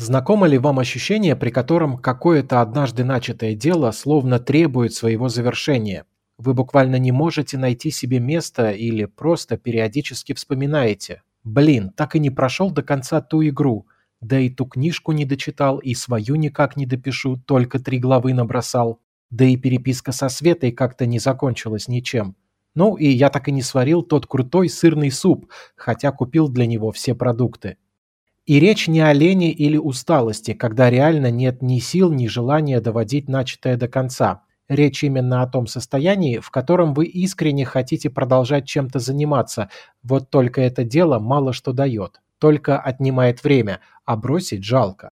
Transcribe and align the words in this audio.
Знакомо 0.00 0.46
ли 0.46 0.58
вам 0.58 0.78
ощущение, 0.78 1.34
при 1.34 1.50
котором 1.50 1.98
какое-то 1.98 2.60
однажды 2.60 3.02
начатое 3.02 3.56
дело 3.56 3.90
словно 3.90 4.38
требует 4.38 4.94
своего 4.94 5.28
завершения? 5.28 6.04
Вы 6.38 6.54
буквально 6.54 7.00
не 7.00 7.10
можете 7.10 7.58
найти 7.58 7.90
себе 7.90 8.20
места 8.20 8.70
или 8.70 9.06
просто 9.06 9.56
периодически 9.56 10.34
вспоминаете. 10.34 11.22
Блин, 11.42 11.90
так 11.96 12.14
и 12.14 12.20
не 12.20 12.30
прошел 12.30 12.70
до 12.70 12.84
конца 12.84 13.20
ту 13.20 13.42
игру. 13.48 13.88
Да 14.20 14.38
и 14.38 14.50
ту 14.50 14.66
книжку 14.66 15.10
не 15.10 15.24
дочитал, 15.24 15.78
и 15.78 15.94
свою 15.94 16.36
никак 16.36 16.76
не 16.76 16.86
допишу, 16.86 17.36
только 17.36 17.80
три 17.80 17.98
главы 17.98 18.34
набросал. 18.34 19.00
Да 19.30 19.46
и 19.46 19.56
переписка 19.56 20.12
со 20.12 20.28
Светой 20.28 20.70
как-то 20.70 21.06
не 21.06 21.18
закончилась 21.18 21.88
ничем. 21.88 22.36
Ну 22.76 22.94
и 22.94 23.08
я 23.08 23.30
так 23.30 23.48
и 23.48 23.52
не 23.52 23.62
сварил 23.62 24.02
тот 24.02 24.28
крутой 24.28 24.68
сырный 24.68 25.10
суп, 25.10 25.50
хотя 25.74 26.12
купил 26.12 26.48
для 26.48 26.66
него 26.66 26.92
все 26.92 27.16
продукты. 27.16 27.78
И 28.48 28.60
речь 28.60 28.88
не 28.88 29.00
о 29.00 29.12
лени 29.12 29.50
или 29.50 29.76
усталости, 29.76 30.54
когда 30.54 30.88
реально 30.88 31.30
нет 31.30 31.60
ни 31.60 31.80
сил, 31.80 32.10
ни 32.10 32.28
желания 32.28 32.80
доводить 32.80 33.28
начатое 33.28 33.76
до 33.76 33.88
конца. 33.88 34.40
Речь 34.70 35.04
именно 35.04 35.42
о 35.42 35.46
том 35.46 35.66
состоянии, 35.66 36.38
в 36.38 36.50
котором 36.50 36.94
вы 36.94 37.04
искренне 37.04 37.66
хотите 37.66 38.08
продолжать 38.08 38.66
чем-то 38.66 39.00
заниматься, 39.00 39.68
вот 40.02 40.30
только 40.30 40.62
это 40.62 40.82
дело 40.82 41.18
мало 41.18 41.52
что 41.52 41.74
дает, 41.74 42.22
только 42.38 42.80
отнимает 42.80 43.44
время, 43.44 43.80
а 44.06 44.16
бросить 44.16 44.64
жалко. 44.64 45.10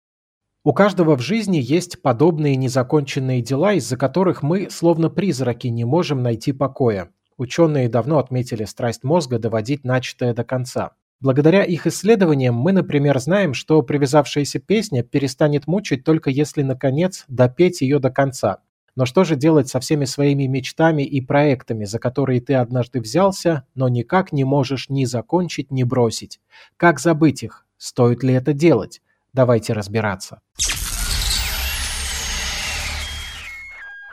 У 0.65 0.73
каждого 0.73 1.15
в 1.15 1.21
жизни 1.21 1.59
есть 1.59 2.01
подобные 2.01 2.57
незаконченные 2.57 3.43
дела, 3.43 3.75
из-за 3.75 3.99
которых 3.99 4.43
мы, 4.43 4.71
словно 4.71 5.11
призраки, 5.11 5.67
не 5.67 5.85
можем 5.85 6.23
найти 6.23 6.53
покоя. 6.53 7.11
Ученые 7.37 7.91
давно 7.91 8.19
отметили 8.19 8.65
страсть 8.65 9.05
мозга 9.05 9.39
доводить 9.39 9.85
начатое 9.85 10.33
до 10.33 10.43
конца. 10.43 10.93
Благодаря 11.21 11.65
их 11.65 11.87
исследованиям 11.87 12.55
мы, 12.55 12.73
например, 12.73 13.19
знаем, 13.19 13.55
что 13.55 13.81
привязавшаяся 13.81 14.59
песня 14.59 15.03
перестанет 15.03 15.67
мучить 15.67 16.05
только 16.05 16.29
если, 16.29 16.63
наконец, 16.63 17.25
допеть 17.29 17.81
ее 17.81 17.99
до 17.99 18.11
конца. 18.11 18.59
Но 18.97 19.07
что 19.07 19.25
же 19.25 19.37
делать 19.37 19.69
со 19.69 19.81
всеми 19.81 20.05
своими 20.05 20.45
мечтами 20.45 21.03
и 21.03 21.21
проектами, 21.21 21.85
за 21.85 21.99
которые 21.99 22.41
ты 22.41 22.55
однажды 22.55 23.01
взялся, 23.01 23.65
но 23.75 23.89
никак 23.89 24.33
не 24.33 24.45
можешь 24.45 24.89
ни 24.91 25.05
закончить, 25.05 25.71
ни 25.71 25.85
бросить? 25.85 26.41
Как 26.77 27.01
забыть 27.01 27.43
их? 27.43 27.67
Стоит 27.79 28.23
ли 28.23 28.35
это 28.35 28.53
делать? 28.53 29.01
Давайте 29.33 29.73
разбираться. 29.73 30.41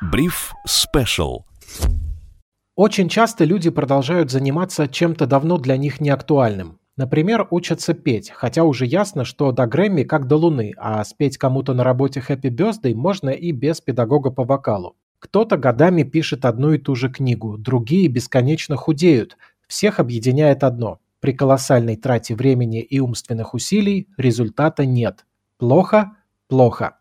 Бриф 0.02 0.54
Спешл. 0.66 1.46
Очень 2.76 3.08
часто 3.08 3.46
люди 3.46 3.70
продолжают 3.70 4.32
заниматься 4.32 4.88
чем-то 4.88 5.28
давно 5.28 5.58
для 5.58 5.78
них 5.78 6.02
неактуальным. 6.02 6.80
Например, 6.96 7.48
учатся 7.50 7.96
петь, 7.96 8.30
хотя 8.30 8.64
уже 8.64 8.86
ясно, 8.86 9.26
что 9.26 9.52
до 9.52 9.66
Грэмми 9.66 10.04
как 10.04 10.28
до 10.28 10.36
Луны, 10.36 10.74
а 10.78 11.04
спеть 11.04 11.38
кому-то 11.38 11.74
на 11.74 11.84
работе 11.84 12.24
Happy 12.28 12.50
Birthday 12.50 12.94
можно 12.94 13.30
и 13.30 13.52
без 13.52 13.82
педагога 13.82 14.30
по 14.30 14.44
вокалу. 14.44 14.96
Кто-то 15.18 15.58
годами 15.58 16.04
пишет 16.04 16.46
одну 16.46 16.74
и 16.74 16.78
ту 16.78 16.94
же 16.96 17.10
книгу, 17.10 17.58
другие 17.58 18.10
бесконечно 18.10 18.76
худеют. 18.76 19.38
Всех 19.68 20.00
объединяет 20.00 20.64
одно. 20.64 21.00
При 21.20 21.34
колоссальной 21.34 21.96
трате 21.96 22.36
времени 22.36 22.82
и 22.82 23.00
умственных 23.00 23.56
усилий 23.56 24.08
результата 24.18 24.86
нет. 24.86 25.26
Плохо? 25.58 26.18
Плохо. 26.48 26.98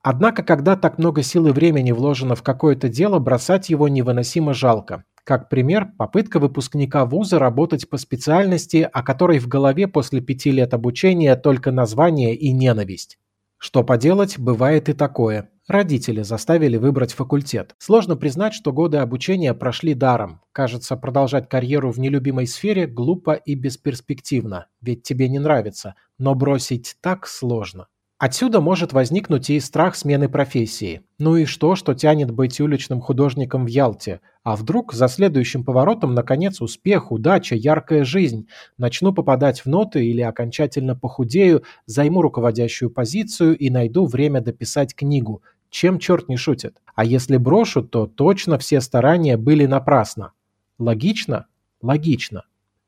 Однако, 0.00 0.42
когда 0.42 0.76
так 0.76 0.96
много 0.96 1.22
сил 1.22 1.48
и 1.48 1.50
времени 1.50 1.92
вложено 1.92 2.34
в 2.34 2.42
какое-то 2.42 2.88
дело, 2.88 3.18
бросать 3.18 3.68
его 3.68 3.88
невыносимо 3.88 4.54
жалко. 4.54 5.04
Как 5.28 5.50
пример, 5.50 5.92
попытка 5.98 6.38
выпускника 6.38 7.04
вуза 7.04 7.38
работать 7.38 7.90
по 7.90 7.98
специальности, 7.98 8.88
о 8.90 9.02
которой 9.02 9.40
в 9.40 9.46
голове 9.46 9.86
после 9.86 10.22
пяти 10.22 10.50
лет 10.50 10.72
обучения 10.72 11.36
только 11.36 11.70
название 11.70 12.34
и 12.34 12.50
ненависть. 12.50 13.18
Что 13.58 13.84
поделать, 13.84 14.38
бывает 14.38 14.88
и 14.88 14.94
такое. 14.94 15.50
Родители 15.66 16.22
заставили 16.22 16.78
выбрать 16.78 17.12
факультет. 17.12 17.74
Сложно 17.76 18.16
признать, 18.16 18.54
что 18.54 18.72
годы 18.72 18.96
обучения 18.96 19.52
прошли 19.52 19.92
даром. 19.92 20.40
Кажется, 20.52 20.96
продолжать 20.96 21.46
карьеру 21.46 21.90
в 21.90 21.98
нелюбимой 21.98 22.46
сфере 22.46 22.86
глупо 22.86 23.34
и 23.34 23.54
бесперспективно, 23.54 24.68
ведь 24.80 25.02
тебе 25.02 25.28
не 25.28 25.40
нравится. 25.40 25.94
Но 26.16 26.34
бросить 26.34 26.96
так 27.02 27.26
сложно. 27.26 27.88
Отсюда 28.18 28.60
может 28.60 28.92
возникнуть 28.92 29.48
и 29.48 29.60
страх 29.60 29.94
смены 29.94 30.28
профессии. 30.28 31.02
Ну 31.20 31.36
и 31.36 31.44
что, 31.44 31.76
что 31.76 31.94
тянет 31.94 32.32
быть 32.32 32.60
уличным 32.60 33.00
художником 33.00 33.64
в 33.64 33.68
Ялте? 33.68 34.20
А 34.42 34.56
вдруг 34.56 34.92
за 34.92 35.06
следующим 35.06 35.64
поворотом, 35.64 36.14
наконец, 36.14 36.60
успех, 36.60 37.12
удача, 37.12 37.54
яркая 37.54 38.02
жизнь? 38.02 38.48
Начну 38.76 39.14
попадать 39.14 39.60
в 39.60 39.66
ноты 39.66 40.04
или 40.04 40.20
окончательно 40.20 40.96
похудею, 40.96 41.62
займу 41.86 42.20
руководящую 42.20 42.90
позицию 42.90 43.56
и 43.56 43.70
найду 43.70 44.04
время 44.06 44.40
дописать 44.40 44.96
книгу. 44.96 45.42
Чем 45.70 46.00
черт 46.00 46.28
не 46.28 46.36
шутит? 46.36 46.78
А 46.96 47.04
если 47.04 47.36
брошу, 47.36 47.82
то 47.82 48.08
точно 48.08 48.58
все 48.58 48.80
старания 48.80 49.36
были 49.36 49.66
напрасно. 49.66 50.32
Логично? 50.80 51.46
Логично. 51.82 52.42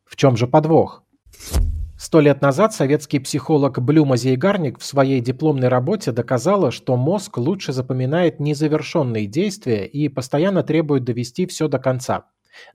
В 0.05 0.17
чем 0.17 0.37
же 0.37 0.49
подвох? 0.49 1.05
Сто 2.03 2.21
лет 2.21 2.41
назад 2.41 2.73
советский 2.73 3.19
психолог 3.19 3.79
Блюма 3.79 4.17
Зейгарник 4.17 4.79
в 4.79 4.87
своей 4.87 5.21
дипломной 5.21 5.69
работе 5.69 6.13
доказала, 6.13 6.71
что 6.71 6.97
мозг 6.97 7.37
лучше 7.37 7.75
запоминает 7.75 8.41
незавершенные 8.41 9.27
действия 9.27 9.85
и 9.85 10.09
постоянно 10.09 10.63
требует 10.63 11.05
довести 11.05 11.45
все 11.45 11.69
до 11.69 11.79
конца. 11.79 12.25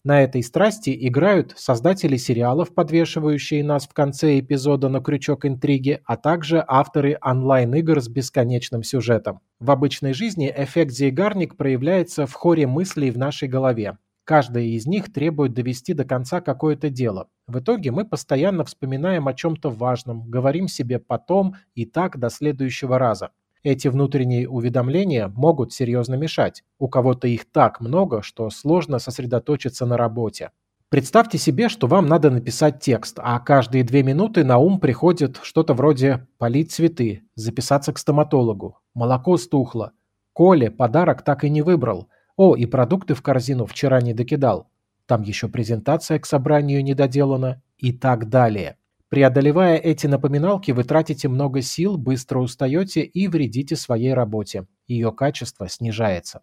На 0.04 0.22
этой 0.22 0.44
страсти 0.44 0.96
играют 1.08 1.56
создатели 1.58 2.18
сериалов, 2.18 2.76
подвешивающие 2.76 3.64
нас 3.64 3.88
в 3.88 3.94
конце 3.94 4.40
эпизода 4.40 4.90
на 4.90 5.02
крючок 5.02 5.48
интриги, 5.48 6.02
а 6.06 6.18
также 6.18 6.64
авторы 6.68 7.18
онлайн-игр 7.20 8.00
с 8.00 8.08
бесконечным 8.08 8.84
сюжетом. 8.84 9.40
В 9.60 9.72
обычной 9.72 10.14
жизни 10.14 10.54
эффект 10.56 10.92
Зейгарник 10.92 11.58
проявляется 11.58 12.28
в 12.28 12.34
хоре 12.34 12.68
мыслей 12.68 13.10
в 13.10 13.18
нашей 13.18 13.48
голове. 13.48 13.98
Каждая 14.26 14.64
из 14.64 14.88
них 14.88 15.14
требует 15.14 15.54
довести 15.54 15.94
до 15.94 16.04
конца 16.04 16.42
какое-то 16.42 16.90
дело. 16.90 17.28
В 17.46 17.60
итоге 17.60 17.92
мы 17.92 18.06
постоянно 18.06 18.66
вспоминаем 18.66 19.28
о 19.28 19.36
чем-то 19.36 19.70
важном, 19.70 20.28
говорим 20.28 20.68
себе 20.68 20.98
потом 20.98 21.58
и 21.76 21.86
так 21.86 22.18
до 22.18 22.32
следующего 22.32 22.98
раза. 22.98 23.30
Эти 23.62 23.88
внутренние 23.88 24.50
уведомления 24.50 25.28
могут 25.28 25.74
серьезно 25.74 26.16
мешать. 26.16 26.64
У 26.80 26.88
кого-то 26.88 27.28
их 27.28 27.46
так 27.52 27.80
много, 27.82 28.24
что 28.24 28.50
сложно 28.50 28.98
сосредоточиться 28.98 29.86
на 29.86 29.96
работе. 29.96 30.50
Представьте 30.90 31.38
себе, 31.38 31.70
что 31.70 31.86
вам 31.86 32.08
надо 32.08 32.32
написать 32.32 32.80
текст, 32.80 33.20
а 33.22 33.40
каждые 33.40 33.84
две 33.84 34.02
минуты 34.02 34.44
на 34.44 34.58
ум 34.58 34.80
приходит 34.80 35.40
что-то 35.44 35.76
вроде 35.76 36.28
«полить 36.40 36.72
цветы», 36.72 37.24
«записаться 37.36 37.94
к 37.94 38.00
стоматологу», 38.00 38.80
«молоко 38.96 39.38
стухло», 39.38 39.92
«Коле 40.34 40.72
подарок 40.72 41.24
так 41.24 41.44
и 41.44 41.50
не 41.50 41.62
выбрал», 41.62 42.08
о, 42.38 42.56
и 42.56 42.66
продукты 42.66 43.14
в 43.14 43.22
корзину 43.22 43.66
вчера 43.66 44.02
не 44.02 44.14
докидал. 44.14 44.70
Там 45.06 45.22
еще 45.22 45.48
презентация 45.48 46.20
к 46.20 46.26
собранию 46.26 46.84
не 46.84 46.94
доделана 46.94 47.62
и 47.78 47.92
так 47.92 48.30
далее. 48.30 48.78
Преодолевая 49.10 49.78
эти 49.78 50.08
напоминалки, 50.08 50.72
вы 50.72 50.84
тратите 50.84 51.28
много 51.28 51.62
сил, 51.62 51.98
быстро 51.98 52.40
устаете 52.40 53.02
и 53.02 53.28
вредите 53.28 53.76
своей 53.76 54.14
работе. 54.14 54.66
Ее 54.88 55.12
качество 55.12 55.70
снижается. 55.70 56.42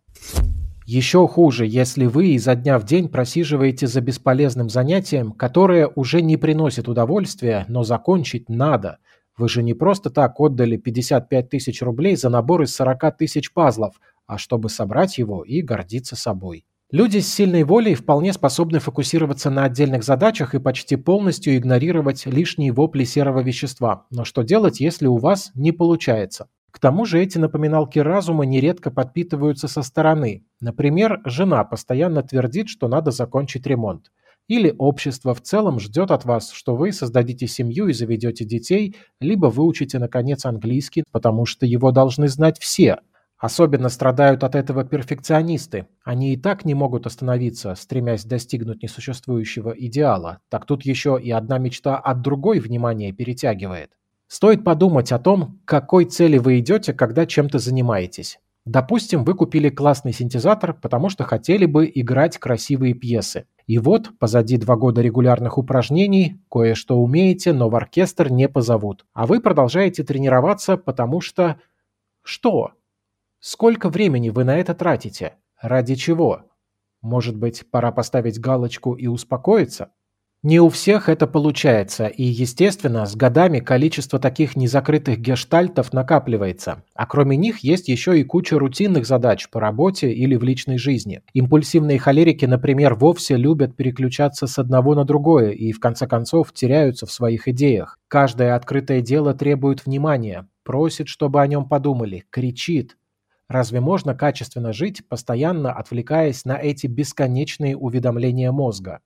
Еще 0.86 1.26
хуже, 1.28 1.66
если 1.66 2.06
вы 2.06 2.30
изо 2.30 2.54
дня 2.54 2.78
в 2.78 2.84
день 2.84 3.08
просиживаете 3.08 3.86
за 3.86 4.00
бесполезным 4.00 4.68
занятием, 4.68 5.32
которое 5.32 5.88
уже 5.88 6.22
не 6.22 6.36
приносит 6.36 6.88
удовольствия, 6.88 7.64
но 7.68 7.82
закончить 7.82 8.48
надо. 8.48 8.98
Вы 9.36 9.48
же 9.48 9.62
не 9.62 9.74
просто 9.74 10.10
так 10.10 10.38
отдали 10.40 10.76
55 10.76 11.48
тысяч 11.48 11.82
рублей 11.82 12.16
за 12.16 12.28
набор 12.30 12.62
из 12.62 12.74
40 12.74 13.16
тысяч 13.16 13.52
пазлов, 13.52 14.00
а 14.32 14.38
чтобы 14.38 14.70
собрать 14.70 15.18
его 15.18 15.44
и 15.44 15.60
гордиться 15.60 16.16
собой. 16.16 16.64
Люди 16.90 17.18
с 17.18 17.32
сильной 17.32 17.64
волей 17.64 17.94
вполне 17.94 18.32
способны 18.32 18.78
фокусироваться 18.78 19.50
на 19.50 19.64
отдельных 19.64 20.04
задачах 20.04 20.54
и 20.54 20.58
почти 20.58 20.96
полностью 20.96 21.54
игнорировать 21.54 22.24
лишние 22.24 22.72
вопли 22.72 23.04
серого 23.04 23.40
вещества. 23.40 24.06
Но 24.10 24.24
что 24.24 24.42
делать, 24.42 24.80
если 24.80 25.06
у 25.06 25.18
вас 25.18 25.52
не 25.54 25.70
получается? 25.70 26.48
К 26.70 26.78
тому 26.78 27.04
же 27.04 27.20
эти 27.20 27.36
напоминалки 27.36 27.98
разума 27.98 28.46
нередко 28.46 28.90
подпитываются 28.90 29.68
со 29.68 29.82
стороны. 29.82 30.46
Например, 30.60 31.20
жена 31.26 31.62
постоянно 31.64 32.22
твердит, 32.22 32.70
что 32.70 32.88
надо 32.88 33.10
закончить 33.10 33.66
ремонт. 33.66 34.10
Или 34.48 34.74
общество 34.78 35.34
в 35.34 35.42
целом 35.42 35.78
ждет 35.78 36.10
от 36.10 36.24
вас, 36.24 36.52
что 36.52 36.74
вы 36.74 36.92
создадите 36.92 37.46
семью 37.46 37.88
и 37.88 37.92
заведете 37.92 38.46
детей, 38.46 38.96
либо 39.20 39.46
выучите, 39.46 39.98
наконец, 39.98 40.46
английский, 40.46 41.04
потому 41.12 41.44
что 41.44 41.66
его 41.66 41.90
должны 41.90 42.28
знать 42.28 42.58
все– 42.58 43.00
Особенно 43.42 43.88
страдают 43.88 44.44
от 44.44 44.54
этого 44.54 44.84
перфекционисты. 44.84 45.88
Они 46.04 46.32
и 46.32 46.36
так 46.36 46.64
не 46.64 46.74
могут 46.74 47.08
остановиться, 47.08 47.74
стремясь 47.74 48.24
достигнуть 48.24 48.84
несуществующего 48.84 49.70
идеала. 49.70 50.38
Так 50.48 50.64
тут 50.64 50.84
еще 50.84 51.18
и 51.20 51.32
одна 51.32 51.58
мечта 51.58 51.96
от 51.96 52.22
другой 52.22 52.60
внимание 52.60 53.10
перетягивает. 53.10 53.90
Стоит 54.28 54.62
подумать 54.62 55.10
о 55.10 55.18
том, 55.18 55.58
к 55.64 55.68
какой 55.68 56.04
цели 56.04 56.38
вы 56.38 56.60
идете, 56.60 56.92
когда 56.92 57.26
чем-то 57.26 57.58
занимаетесь. 57.58 58.38
Допустим, 58.64 59.24
вы 59.24 59.34
купили 59.34 59.70
классный 59.70 60.12
синтезатор, 60.12 60.72
потому 60.72 61.08
что 61.08 61.24
хотели 61.24 61.66
бы 61.66 61.90
играть 61.92 62.38
красивые 62.38 62.94
пьесы. 62.94 63.46
И 63.66 63.78
вот, 63.78 64.16
позади 64.20 64.56
два 64.56 64.76
года 64.76 65.02
регулярных 65.02 65.58
упражнений, 65.58 66.40
кое-что 66.48 66.96
умеете, 66.96 67.52
но 67.52 67.68
в 67.68 67.74
оркестр 67.74 68.30
не 68.30 68.48
позовут. 68.48 69.04
А 69.14 69.26
вы 69.26 69.40
продолжаете 69.40 70.04
тренироваться, 70.04 70.76
потому 70.76 71.20
что... 71.20 71.56
Что? 72.22 72.74
Сколько 73.44 73.88
времени 73.88 74.28
вы 74.28 74.44
на 74.44 74.56
это 74.56 74.72
тратите? 74.72 75.32
Ради 75.60 75.96
чего? 75.96 76.42
Может 77.00 77.36
быть, 77.36 77.64
пора 77.72 77.90
поставить 77.90 78.38
галочку 78.38 78.94
и 78.94 79.08
успокоиться? 79.08 79.90
Не 80.44 80.60
у 80.60 80.68
всех 80.68 81.08
это 81.08 81.26
получается, 81.26 82.06
и, 82.06 82.22
естественно, 82.22 83.04
с 83.04 83.16
годами 83.16 83.58
количество 83.58 84.20
таких 84.20 84.54
незакрытых 84.54 85.18
гештальтов 85.18 85.92
накапливается. 85.92 86.84
А 86.94 87.04
кроме 87.04 87.36
них 87.36 87.64
есть 87.64 87.88
еще 87.88 88.20
и 88.20 88.22
куча 88.22 88.60
рутинных 88.60 89.06
задач 89.06 89.50
по 89.50 89.58
работе 89.58 90.12
или 90.12 90.36
в 90.36 90.44
личной 90.44 90.78
жизни. 90.78 91.22
Импульсивные 91.32 91.98
холерики, 91.98 92.44
например, 92.44 92.94
вовсе 92.94 93.36
любят 93.36 93.74
переключаться 93.74 94.46
с 94.46 94.56
одного 94.56 94.94
на 94.94 95.04
другое 95.04 95.50
и, 95.50 95.72
в 95.72 95.80
конце 95.80 96.06
концов, 96.06 96.52
теряются 96.52 97.06
в 97.06 97.12
своих 97.12 97.48
идеях. 97.48 97.98
Каждое 98.06 98.54
открытое 98.54 99.00
дело 99.00 99.34
требует 99.34 99.84
внимания, 99.84 100.48
просит, 100.62 101.08
чтобы 101.08 101.42
о 101.42 101.46
нем 101.48 101.68
подумали, 101.68 102.24
кричит. 102.30 102.96
Разве 103.52 103.80
можно 103.80 104.14
качественно 104.14 104.72
жить, 104.72 105.06
постоянно 105.06 105.74
отвлекаясь 105.74 106.46
на 106.46 106.56
эти 106.56 106.86
бесконечные 106.86 107.76
уведомления 107.76 108.50
мозга? 108.50 109.00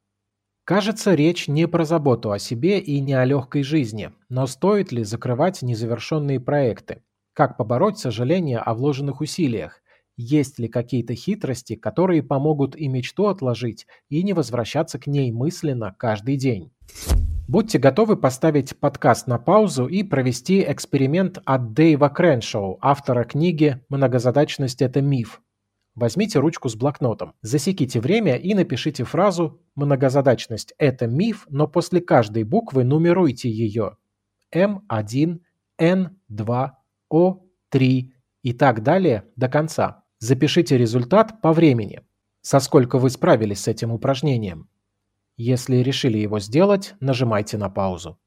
Кажется, 0.63 1.15
речь 1.15 1.49
не 1.49 1.67
про 1.67 1.85
заботу 1.85 2.31
о 2.31 2.39
себе 2.39 2.79
и 2.79 3.01
не 3.01 3.15
о 3.15 3.25
легкой 3.25 3.65
жизни, 3.65 4.13
но 4.29 4.47
стоит 4.47 4.93
ли 4.93 5.03
закрывать 5.03 5.63
незавершенные 5.63 6.39
проекты? 6.39 7.03
Как 7.33 7.57
побороть 7.57 7.99
сожаление 7.99 8.59
о 8.59 8.75
вложенных 8.75 9.21
усилиях? 9.21 9.83
Есть 10.17 10.61
ли 10.61 10.69
какие-то 10.69 11.17
хитрости, 11.17 11.75
которые 11.75 12.23
помогут 12.23 12.77
и 12.77 12.87
мечту 12.87 13.27
отложить, 13.27 13.89
и 14.11 14.23
не 14.23 14.33
возвращаться 14.33 15.01
к 15.01 15.09
ней 15.09 15.33
мысленно 15.33 15.93
каждый 15.99 16.37
день? 16.37 16.71
Будьте 17.49 17.79
готовы 17.79 18.17
поставить 18.17 18.77
подкаст 18.77 19.29
на 19.29 19.39
паузу 19.39 19.87
и 19.87 20.03
провести 20.03 20.65
эксперимент 20.67 21.39
от 21.45 21.75
Дэйва 21.75 22.09
Креншоу, 22.09 22.79
автора 22.81 23.25
книги 23.25 23.81
«Многозадачность– 23.89 24.83
это 24.83 25.01
миф», 25.01 25.41
Возьмите 25.97 26.41
ручку 26.41 26.69
с 26.69 26.77
блокнотом, 26.77 27.33
засеките 27.41 28.01
время 28.01 28.37
и 28.37 28.53
напишите 28.53 29.05
фразу 29.05 29.63
«Многозадачность– 29.77 30.75
это 30.79 31.07
миф, 31.07 31.47
но 31.49 31.67
после 31.67 32.03
каждой 32.03 32.43
буквы 32.43 32.85
нумеруйте 32.85 33.49
ее. 33.49 33.97
М1, 34.55 35.41
Н2, 35.81 36.71
О3 37.11 38.11
и 38.43 38.53
так 38.53 38.83
далее 38.83 39.25
до 39.37 39.49
конца. 39.49 40.05
Запишите 40.19 40.77
результат 40.77 41.41
по 41.41 41.55
времени, 41.55 42.03
со 42.43 42.61
сколько 42.61 42.99
вы 42.99 43.09
справились 43.09 43.63
с 43.63 43.69
этим 43.69 43.91
упражнением. 43.91 44.69
Если 45.37 45.77
решили 45.77 46.19
его 46.19 46.39
сделать, 46.41 46.95
нажимайте 47.01 47.59
на 47.59 47.69
паузу. 47.69 48.19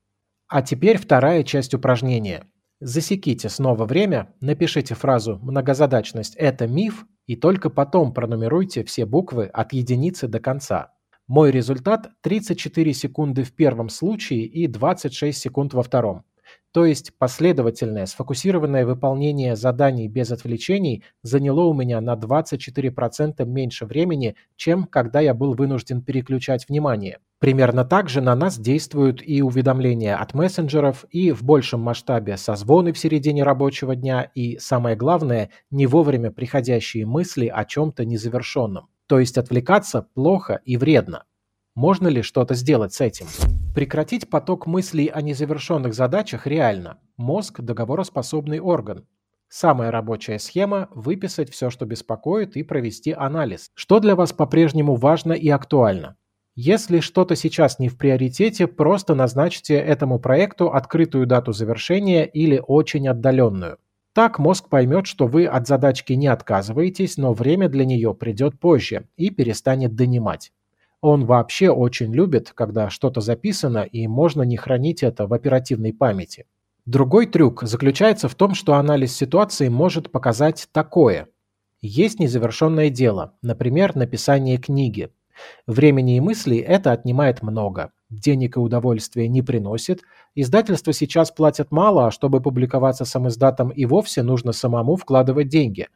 А 0.47 0.61
теперь 0.61 0.97
вторая 0.97 1.44
часть 1.44 1.73
упражнения. 1.73 2.45
Засеките 2.79 3.50
снова 3.50 3.85
время, 3.85 4.33
напишите 4.41 4.95
фразу 4.95 5.39
«Многозадачность– 5.41 6.35
это 6.38 6.67
миф» 6.67 7.06
и 7.25 7.35
только 7.35 7.69
потом 7.69 8.13
пронумеруйте 8.13 8.83
все 8.83 9.06
буквы 9.06 9.45
от 9.45 9.73
единицы 9.73 10.27
до 10.27 10.39
конца. 10.39 10.94
Мой 11.27 11.51
результат 11.51 12.09
34 12.21 12.94
секунды 12.94 13.44
в 13.44 13.53
первом 13.53 13.89
случае 13.89 14.45
и 14.45 14.67
26 14.67 15.38
секунд 15.38 15.73
во 15.73 15.83
втором. 15.83 16.23
То 16.71 16.86
есть 16.86 17.13
последовательное 17.18 18.06
сфокусированное 18.06 18.86
выполнение 18.86 19.56
заданий 19.56 20.07
без 20.07 20.31
отвлечений 20.31 21.04
заняло 21.24 21.63
у 21.63 21.74
меня 21.74 22.00
на 22.00 22.13
24% 22.13 23.44
меньше 23.45 23.86
времени, 23.86 24.36
чем 24.56 24.83
когда 24.83 25.19
я 25.19 25.33
был 25.33 25.56
вынужден 25.56 26.04
переключать 26.04 26.69
внимание. 26.69 27.18
Примерно 27.39 27.86
так 27.86 28.10
же 28.10 28.21
на 28.21 28.36
нас 28.36 28.60
действуют 28.60 29.21
и 29.25 29.42
уведомления 29.42 30.16
от 30.16 30.33
мессенджеров, 30.33 31.06
и 31.10 31.31
в 31.31 31.42
большем 31.42 31.80
масштабе 31.80 32.38
созвоны 32.38 32.92
в 32.92 33.00
середине 33.00 33.44
рабочего 33.44 33.95
дня, 33.95 34.30
и, 34.36 34.57
самое 34.60 34.95
главное, 34.95 35.50
не 35.72 35.88
вовремя 35.88 36.31
приходящие 36.31 37.06
мысли 37.06 37.48
о 37.48 37.65
чем-то 37.65 38.06
незавершенном. 38.06 38.89
То 39.07 39.19
есть 39.19 39.38
отвлекаться 39.38 40.06
плохо 40.13 40.62
и 40.65 40.77
вредно. 40.77 41.24
Можно 41.79 42.09
ли 42.09 42.23
что-то 42.23 42.55
сделать 42.55 42.91
с 42.91 42.99
этим? 42.99 43.27
Прекратить 43.73 44.29
поток 44.29 44.67
мыслей 44.67 45.05
о 45.05 45.21
незавершенных 45.21 45.93
задачах 45.93 46.45
реально. 46.45 46.97
Мозг– 47.15 47.61
договороспособный 47.61 48.59
орган. 48.59 49.05
Самая 49.47 49.89
рабочая 49.89 50.39
схема– 50.39 50.89
выписать 50.93 51.49
все, 51.49 51.69
что 51.69 51.85
беспокоит, 51.85 52.57
и 52.57 52.63
провести 52.63 53.13
анализ. 53.13 53.71
Что 53.75 54.01
для 54.01 54.17
вас 54.17 54.33
по-прежнему 54.33 54.95
важно 54.95 55.31
и 55.31 55.47
актуально? 55.47 56.17
Если 56.53 56.99
что-то 56.99 57.37
сейчас 57.37 57.79
не 57.79 57.87
в 57.87 57.97
приоритете, 57.97 58.67
просто 58.67 59.15
назначьте 59.15 59.75
этому 59.75 60.19
проекту 60.19 60.73
открытую 60.73 61.27
дату 61.27 61.53
завершения 61.53 62.25
или 62.25 62.61
очень 62.61 63.07
отдаленную. 63.07 63.77
Так 64.13 64.37
мозг 64.37 64.67
поймет, 64.67 65.07
что 65.07 65.27
вы 65.27 65.45
от 65.45 65.65
задачки 65.65 66.11
не 66.11 66.27
отказываетесь, 66.27 67.15
но 67.15 67.31
время 67.31 67.69
для 67.69 67.85
нее 67.85 68.13
придет 68.13 68.59
позже 68.59 69.07
и 69.15 69.29
перестанет 69.29 69.95
донимать. 69.95 70.51
Он 71.01 71.25
вообще 71.25 71.69
очень 71.69 72.13
любит, 72.13 72.51
когда 72.54 72.90
что-то 72.90 73.22
записано 73.22 73.80
и 73.84 74.07
можно 74.07 74.42
не 74.42 74.57
хранить 74.57 75.01
это 75.01 75.28
в 75.28 75.34
оперативной 75.34 75.94
памяти. 75.94 76.46
Другой 76.86 77.25
трюк 77.28 77.63
заключается 77.63 78.28
в 78.28 78.36
том, 78.36 78.54
что 78.54 78.74
анализ 78.74 79.16
ситуации 79.16 79.69
может 79.69 80.12
показать 80.12 80.68
такое. 80.74 81.28
Есть 81.81 82.19
незавершенное 82.19 82.90
дело, 82.90 83.34
например, 83.42 83.96
написание 83.96 84.57
книги. 84.57 85.10
Времени 85.68 86.18
и 86.18 86.19
мыслей 86.19 86.57
это 86.57 86.92
отнимает 86.92 87.42
много. 87.42 87.92
Денег 88.10 88.57
и 88.57 88.60
удовольствия 88.60 89.30
не 89.30 89.42
приносит. 89.42 90.01
Издательства 90.36 90.92
сейчас 90.92 91.31
платят 91.31 91.72
мало, 91.72 92.07
а 92.07 92.12
чтобы 92.12 92.42
публиковаться 92.42 93.06
сам 93.06 93.30
издатом 93.30 93.69
и 93.69 93.86
вовсе 93.86 94.22
нужно 94.24 94.51
самому 94.51 94.98
вкладывать 94.98 95.48
деньги. 95.48 95.88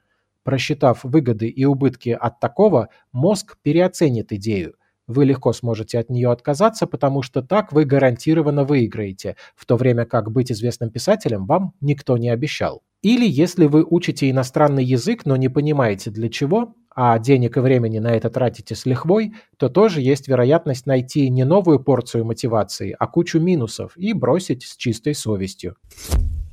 Просчитав 0.44 1.04
выгоды 1.04 1.48
и 1.48 1.66
убытки 1.66 2.10
от 2.10 2.40
такого, 2.40 2.90
мозг 3.12 3.58
переоценит 3.64 4.32
идею. 4.32 4.76
Вы 5.08 5.26
легко 5.26 5.54
сможете 5.54 6.00
от 6.00 6.10
нее 6.10 6.32
отказаться, 6.32 6.88
потому 6.88 7.22
что 7.22 7.42
так 7.42 7.72
вы 7.72 7.86
гарантированно 7.86 8.64
выиграете, 8.64 9.36
в 9.56 9.66
то 9.66 9.76
время 9.76 10.06
как 10.06 10.32
быть 10.32 10.52
известным 10.52 10.90
писателем 10.90 11.46
вам 11.46 11.74
никто 11.82 12.18
не 12.18 12.30
обещал. 12.30 12.84
Или 13.02 13.28
если 13.28 13.66
вы 13.66 13.86
учите 13.88 14.30
иностранный 14.30 14.86
язык, 14.86 15.26
но 15.26 15.36
не 15.36 15.50
понимаете 15.50 16.10
для 16.10 16.30
чего, 16.30 16.74
а 16.96 17.20
денег 17.20 17.58
и 17.58 17.60
времени 17.60 18.00
на 18.00 18.12
это 18.14 18.30
тратите 18.30 18.76
с 18.76 18.86
лихвой, 18.86 19.34
то 19.58 19.68
тоже 19.68 20.02
есть 20.02 20.28
вероятность 20.28 20.86
найти 20.86 21.30
не 21.30 21.44
новую 21.44 21.84
порцию 21.84 22.24
мотивации, 22.24 22.96
а 22.98 23.08
кучу 23.08 23.40
минусов 23.40 23.98
и 23.98 24.14
бросить 24.14 24.64
с 24.64 24.78
чистой 24.78 25.16
совестью. 25.16 25.76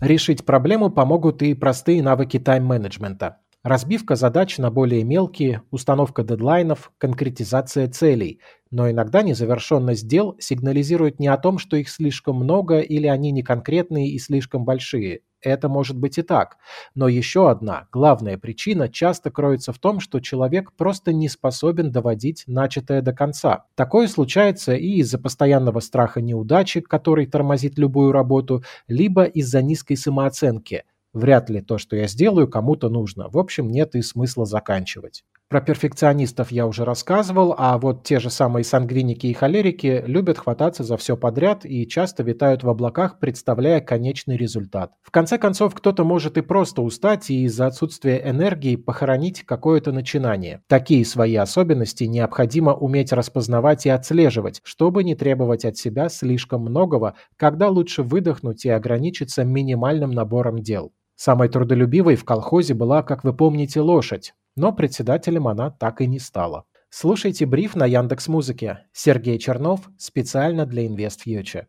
Решить 0.01 0.45
проблему 0.45 0.91
помогут 0.91 1.43
и 1.43 1.55
простые 1.55 2.03
навыки 2.03 2.39
тайм-менеджмента. 2.39 3.37
Разбивка 3.63 4.17
задач 4.17 4.57
на 4.57 4.71
более 4.71 5.05
мелкие, 5.05 5.61
установка 5.71 6.23
дедлайнов, 6.23 6.93
конкретизация 6.97 7.89
целей. 7.89 8.41
Но 8.71 8.91
иногда 8.91 9.21
незавершенность 9.21 10.09
дел 10.09 10.35
сигнализирует 10.39 11.21
не 11.21 11.29
о 11.29 11.37
том, 11.37 11.59
что 11.59 11.77
их 11.77 11.91
слишком 11.91 12.37
много 12.37 12.79
или 12.79 13.07
они 13.07 13.33
неконкретные 13.33 14.09
и 14.09 14.19
слишком 14.19 14.65
большие. 14.65 15.21
Это 15.43 15.69
может 15.69 15.99
быть 15.99 16.17
и 16.17 16.23
так. 16.23 16.57
Но 16.95 17.07
еще 17.07 17.51
одна, 17.51 17.87
главная 17.93 18.39
причина 18.39 18.89
часто 18.89 19.31
кроется 19.31 19.75
в 19.75 19.79
том, 19.79 20.01
что 20.01 20.21
человек 20.21 20.73
просто 20.73 21.13
не 21.13 21.29
способен 21.29 21.93
доводить 21.93 22.45
начатое 22.47 23.03
до 23.03 23.13
конца. 23.13 23.67
Такое 23.75 24.09
случается 24.09 24.75
и 24.75 25.01
из-за 25.01 25.19
постоянного 25.19 25.81
страха 25.81 26.23
неудачи, 26.23 26.81
который 26.81 27.27
тормозит 27.27 27.79
любую 27.79 28.13
работу, 28.13 28.65
либо 28.89 29.25
из-за 29.25 29.61
низкой 29.61 29.97
самооценки– 29.97 30.85
Вряд 31.13 31.51
ли 31.51 31.61
то, 31.61 31.79
что 31.79 31.97
я 31.97 32.07
сделаю, 32.07 32.49
кому-то 32.49 32.89
нужно. 32.89 33.29
В 33.29 33.39
общем, 33.39 33.69
нет 33.69 33.95
и 33.95 34.03
смысла 34.03 34.47
заканчивать. 34.47 35.25
Про 35.51 35.61
перфекционистов 35.61 36.53
я 36.53 36.65
уже 36.65 36.85
рассказывал, 36.85 37.57
а 37.59 37.77
вот 37.77 38.05
те 38.05 38.21
же 38.21 38.31
самые 38.31 38.63
сангвиники 38.63 39.27
и 39.27 39.33
холерики 39.33 40.05
любят 40.07 40.39
хвататься 40.39 40.85
за 40.85 40.97
все 40.97 41.17
подряд 41.17 41.67
и 41.67 41.89
часто 41.89 42.23
витают 42.23 42.63
в 42.63 42.69
облаках, 42.69 43.19
представляя 43.19 43.81
конечный 43.81 44.37
результат. 44.37 44.93
В 45.03 45.11
конце 45.11 45.39
концов, 45.39 45.75
кто-то 45.75 46.05
может 46.05 46.39
и 46.39 46.41
просто 46.41 46.83
устать 46.83 47.31
и 47.31 47.43
из-за 47.47 47.67
отсутствия 47.67 48.23
энергии 48.25 48.77
похоронить 48.77 49.43
какое-то 49.43 49.91
начинание. 49.91 50.63
Такие 50.69 51.05
свои 51.05 51.35
особенности 51.35 52.05
необходимо 52.05 52.73
уметь 52.73 53.13
распознавать 53.13 53.87
и 53.87 53.91
отслеживать, 53.91 54.61
чтобы 54.63 55.03
не 55.03 55.17
требовать 55.17 55.65
от 55.65 55.77
себя 55.77 56.11
слишком 56.11 56.61
многого, 56.61 57.17
когда 57.37 57.69
лучше 57.71 58.05
выдохнуть 58.05 58.65
и 58.65 58.71
ограничиться 58.71 59.43
минимальным 59.43 60.13
набором 60.13 60.61
дел. 60.61 60.93
Самой 61.23 61.51
трудолюбивой 61.51 62.17
в 62.17 62.25
колхозе 62.25 62.73
была, 62.73 63.03
как 63.03 63.25
вы 63.25 63.35
помните, 63.35 63.83
лошадь, 63.83 64.33
но 64.57 64.73
председателем 64.73 65.49
она 65.49 65.71
так 65.71 66.01
и 66.01 66.07
не 66.07 66.19
стала. 66.19 66.65
Слушайте 66.89 67.45
бриф 67.45 67.77
на 67.77 67.85
Яндекс 67.85 68.27
Музыке. 68.29 68.87
Сергей 68.95 69.39
Чернов 69.39 69.83
специально 69.99 70.65
для 70.65 70.87
InvestFuture. 70.87 71.67